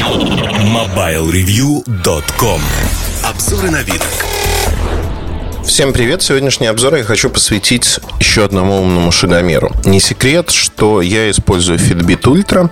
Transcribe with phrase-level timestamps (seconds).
[0.00, 2.60] MobileReview.com
[3.22, 4.02] Обзоры на вид.
[5.62, 6.22] Всем привет!
[6.22, 9.70] Сегодняшний обзор я хочу посвятить еще одному умному шагомеру.
[9.84, 12.70] Не секрет, что я использую Fitbit Ultra.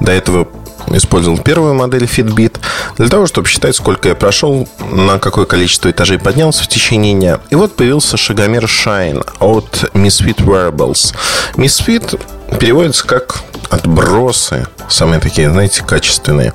[0.00, 0.48] До этого
[0.88, 2.58] использовал первую модель Fitbit
[2.98, 7.40] для того, чтобы считать, сколько я прошел, на какое количество этажей поднялся в течение дня.
[7.48, 11.14] И вот появился шагомер Shine от Misfit Wearables.
[11.54, 12.20] Misfit
[12.60, 16.52] переводится как отбросы, самые такие, знаете, качественные.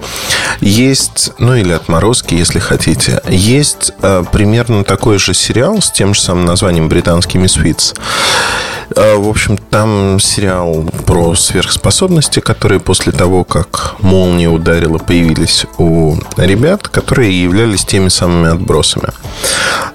[0.59, 3.21] Есть, ну или отморозки, если хотите.
[3.27, 7.95] Есть э, примерно такой же сериал с тем же самым названием «Британский Misfits».
[8.95, 16.15] Э, в общем, там сериал про сверхспособности, которые после того, как молния ударила, появились у
[16.37, 19.09] ребят, которые являлись теми самыми отбросами.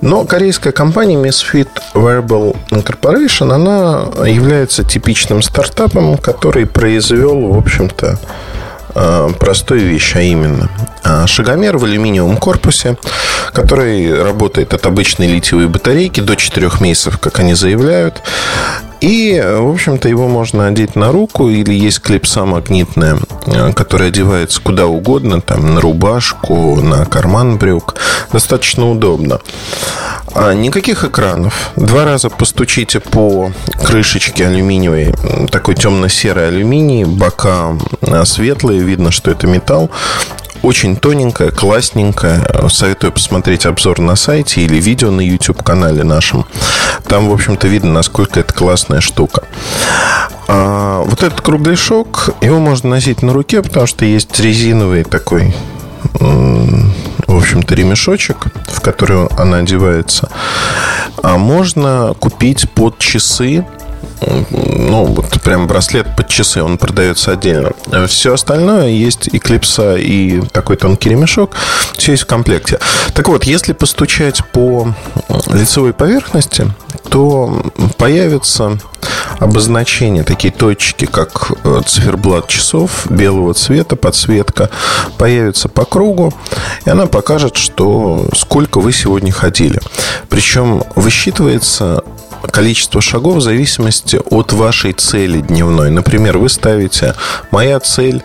[0.01, 8.19] Но корейская компания Misfit Wearable Corporation, она является типичным стартапом, который произвел, в общем-то,
[8.95, 10.71] э, простую вещь, а именно
[11.05, 12.97] э, шагомер в алюминиевом корпусе,
[13.53, 18.23] который работает от обычной литиевой батарейки до 4 месяцев, как они заявляют.
[19.01, 24.61] И, в общем-то, его можно одеть на руку или есть клипса магнитная, э, которая одевается
[24.61, 27.97] куда угодно, там, на рубашку, на карман брюк.
[28.33, 29.41] Достаточно удобно.
[30.35, 31.71] А никаких экранов.
[31.77, 33.53] Два раза постучите по
[33.85, 35.15] крышечке алюминиевой,
[35.51, 39.91] такой темно-серый алюминий, бока э, светлые, видно, что это металл.
[40.63, 42.69] Очень тоненькая, классненькая.
[42.71, 46.45] Советую посмотреть обзор на сайте или видео на YouTube-канале нашем.
[47.09, 49.43] Там, в общем-то, видно, насколько это классная штука.
[50.49, 55.55] А вот этот кругляшок, его можно носить на руке, потому что есть резиновый такой
[57.27, 60.29] в общем-то, ремешочек, в который она одевается.
[61.23, 63.67] А можно купить под часы
[64.51, 67.73] ну, вот прям браслет под часы, он продается отдельно.
[68.09, 71.55] Все остальное есть и клипса, и такой тонкий ремешок.
[71.97, 72.79] Все есть в комплекте.
[73.15, 74.95] Так вот, если постучать по
[75.53, 76.73] лицевой поверхности,
[77.09, 77.63] то
[77.97, 78.79] появится
[79.39, 84.71] обозначение, такие точки, как э, циферблат часов белого цвета, подсветка,
[85.19, 86.33] появится по кругу,
[86.85, 89.81] и она покажет, что сколько вы сегодня ходили.
[90.29, 92.03] Причем высчитывается
[92.51, 95.91] количество шагов в зависимости от вашей цели дневной.
[95.91, 97.15] Например, вы ставите
[97.51, 98.23] «Моя цель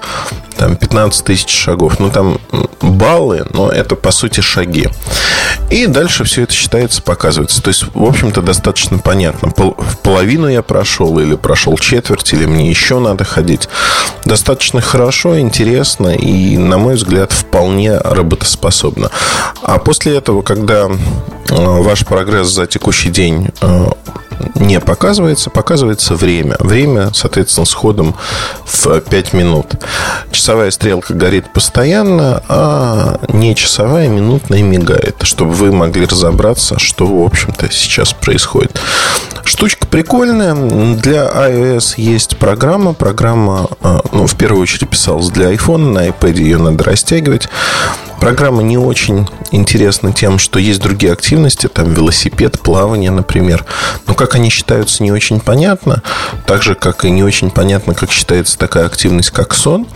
[0.57, 1.99] там 15 тысяч шагов.
[1.99, 2.39] Ну, там
[2.83, 4.89] баллы, но это, по сути, шаги.
[5.69, 7.61] И дальше все это считается, показывается.
[7.61, 9.51] То есть, в общем-то, достаточно понятно.
[9.55, 13.69] В половину я прошел, или прошел четверть, или мне еще надо ходить.
[14.25, 19.09] Достаточно хорошо, интересно и, на мой взгляд, вполне работоспособно.
[19.61, 20.89] А после этого, когда
[21.49, 23.85] ваш прогресс за текущий день э,
[24.55, 26.55] не показывается, показывается время.
[26.59, 28.15] Время, соответственно, с ходом
[28.65, 29.67] в 5 минут.
[30.31, 37.23] Часовая стрелка горит постоянно, а не часовая минутная мигает, чтобы вы могли разобраться, что, в
[37.23, 38.79] общем-то, сейчас происходит.
[39.43, 40.53] Штучка прикольная.
[40.95, 42.93] Для iOS есть программа.
[42.93, 45.91] Программа, а, ну, в первую очередь писалась для iPhone.
[45.91, 47.49] На iPad ее надо растягивать.
[48.21, 53.65] Программа не очень интересна тем, что есть другие активности, там велосипед, плавание, например.
[54.05, 56.03] Но как они считаются, не очень понятно.
[56.45, 59.87] Так же, как и не очень понятно, как считается такая активность, как сон.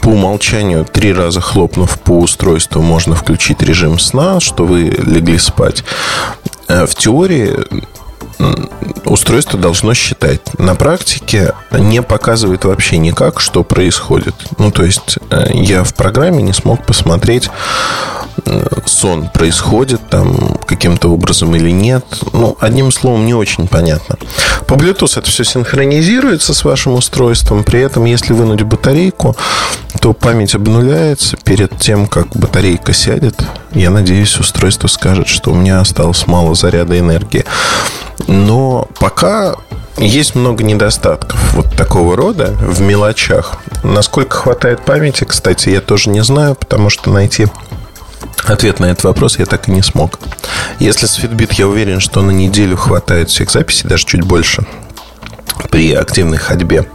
[0.00, 5.84] По умолчанию, три раза хлопнув по устройству, можно включить режим сна, что вы легли спать.
[6.66, 7.58] Э, в теории
[9.04, 10.40] устройство должно считать.
[10.58, 14.34] На практике не показывает вообще никак, что происходит.
[14.58, 17.50] Ну, то есть э, я в программе не смог посмотреть,
[18.46, 22.04] э, сон происходит там каким-то образом или нет.
[22.32, 24.16] Ну, одним словом, не очень понятно.
[24.66, 27.64] По Bluetooth это все синхронизируется с вашим устройством.
[27.64, 29.36] При этом, если вынуть батарейку,
[30.00, 33.42] то память обнуляется перед тем, как батарейка сядет.
[33.72, 37.44] Я надеюсь, устройство скажет, что у меня осталось мало заряда энергии.
[38.30, 39.56] Но пока
[39.96, 43.56] есть много недостатков вот такого рода в мелочах.
[43.82, 47.48] Насколько хватает памяти, кстати, я тоже не знаю, потому что найти
[48.44, 50.18] Ответ на этот вопрос я так и не смог.
[50.78, 54.64] Если с Fitbit я уверен, что на неделю хватает всех записей, даже чуть больше,
[55.70, 56.86] при активной ходьбе,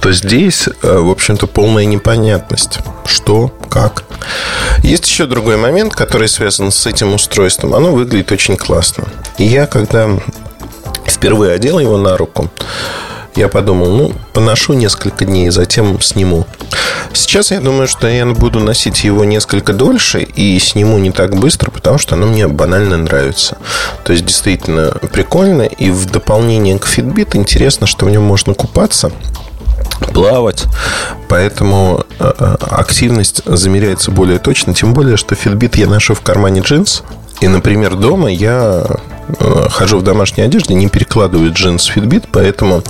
[0.00, 2.78] то здесь, э, в общем-то, полная непонятность.
[3.06, 4.04] Что, как.
[4.82, 7.74] Есть еще другой момент, который связан с этим устройством.
[7.74, 9.04] Оно выглядит очень классно.
[9.38, 10.08] И я, когда
[11.10, 12.50] впервые одел его на руку,
[13.38, 16.44] я подумал, ну, поношу несколько дней, затем сниму.
[17.12, 21.70] Сейчас я думаю, что я буду носить его несколько дольше и сниму не так быстро,
[21.70, 23.58] потому что оно мне банально нравится.
[24.04, 25.62] То есть, действительно прикольно.
[25.62, 29.12] И в дополнение к Fitbit интересно, что в нем можно купаться
[30.12, 30.64] плавать.
[31.28, 34.74] Поэтому э, э, активность замеряется более точно.
[34.74, 37.02] Тем более, что Fitbit я ношу в кармане джинс.
[37.40, 38.84] И, например, дома я
[39.38, 42.82] э, хожу в домашней одежде, не перекладываю джинс Fitbit, поэтому,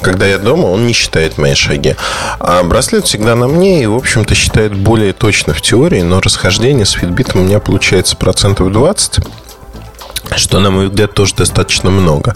[0.00, 1.94] когда я дома, он не считает мои шаги.
[2.40, 6.84] А браслет всегда на мне и, в общем-то, считает более точно в теории, но расхождение
[6.84, 9.20] с Fitbit у меня получается процентов 20
[10.36, 12.34] что, на мой взгляд, тоже достаточно много.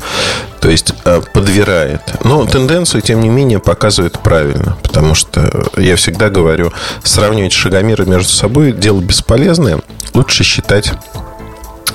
[0.60, 2.02] То есть э, подвирает.
[2.24, 4.76] Но тенденцию, тем не менее, показывает правильно.
[4.82, 6.72] Потому что я всегда говорю,
[7.02, 9.80] сравнивать шагомеры между собой дело бесполезное.
[10.14, 10.92] Лучше считать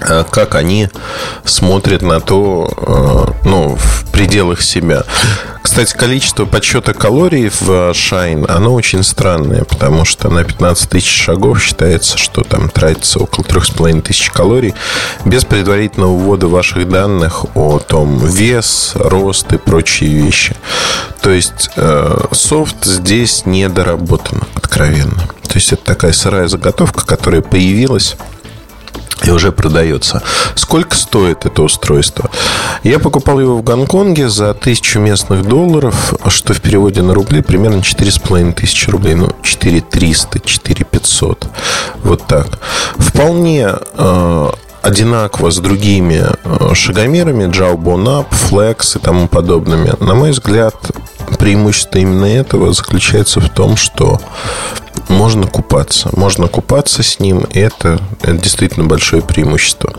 [0.02, 0.90] как они
[1.46, 5.04] смотрят на то, э, ну, в пределах себя.
[5.62, 11.62] Кстати, количество подсчета калорий в Shine, оно очень странное, потому что на 15 тысяч шагов
[11.62, 14.74] считается, что там тратится около 3,5 тысяч калорий
[15.24, 20.56] без предварительного ввода ваших данных о том вес, рост и прочие вещи.
[21.22, 25.22] То есть э, софт здесь недоработан, откровенно.
[25.48, 28.16] То есть это такая сырая заготовка, которая появилась
[29.24, 30.22] и уже продается.
[30.56, 32.30] Сколько стоит это устройство?
[32.84, 37.84] Я покупал его в Гонконге за тысячу местных долларов, что в переводе на рубли примерно
[37.84, 39.16] четыре с половиной тысячи рублей.
[39.16, 41.48] Ну, четыре триста, четыре пятьсот.
[42.04, 42.60] Вот так.
[42.98, 44.50] Вполне э,
[44.82, 49.94] одинаково с другими э, шагомерами, Jawbone Up, Flex и тому подобными.
[50.00, 50.76] На мой взгляд,
[51.38, 54.20] преимущество именно этого заключается в том, что
[55.22, 56.10] можно купаться.
[56.14, 59.94] Можно купаться с ним, и это, это действительно большое преимущество.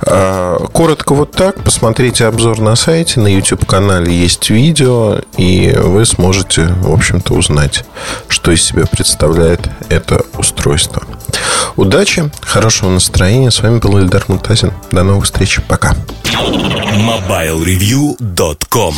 [0.00, 1.62] А, коротко вот так.
[1.62, 7.84] Посмотрите обзор на сайте, на YouTube-канале есть видео, и вы сможете, в общем-то, узнать,
[8.26, 11.04] что из себя представляет это устройство.
[11.76, 13.52] Удачи, хорошего настроения.
[13.52, 14.72] С вами был Эльдар Мутазин.
[14.90, 15.60] До новых встреч.
[15.68, 15.94] Пока.
[16.24, 18.94] MobileReview.com